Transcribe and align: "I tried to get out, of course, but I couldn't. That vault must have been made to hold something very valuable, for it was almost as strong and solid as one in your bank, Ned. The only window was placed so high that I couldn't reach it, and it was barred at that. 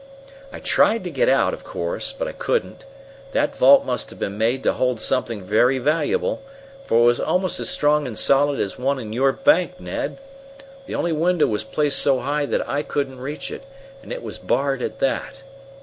"I 0.51 0.59
tried 0.59 1.03
to 1.03 1.11
get 1.11 1.29
out, 1.29 1.53
of 1.53 1.63
course, 1.63 2.11
but 2.11 2.27
I 2.27 2.31
couldn't. 2.31 2.85
That 3.33 3.55
vault 3.55 3.85
must 3.85 4.09
have 4.09 4.17
been 4.17 4.35
made 4.35 4.63
to 4.63 4.73
hold 4.73 4.99
something 4.99 5.43
very 5.43 5.77
valuable, 5.77 6.41
for 6.87 7.01
it 7.03 7.05
was 7.05 7.19
almost 7.19 7.59
as 7.59 7.69
strong 7.69 8.07
and 8.07 8.17
solid 8.17 8.59
as 8.59 8.79
one 8.79 8.97
in 8.97 9.13
your 9.13 9.31
bank, 9.31 9.79
Ned. 9.79 10.17
The 10.87 10.95
only 10.95 11.11
window 11.11 11.45
was 11.45 11.63
placed 11.63 11.99
so 11.99 12.21
high 12.21 12.47
that 12.47 12.67
I 12.67 12.81
couldn't 12.81 13.19
reach 13.19 13.51
it, 13.51 13.61
and 14.01 14.11
it 14.11 14.23
was 14.23 14.39
barred 14.39 14.81
at 14.81 14.97
that. 15.01 15.43